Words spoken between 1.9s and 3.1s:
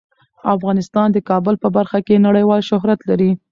کې نړیوال شهرت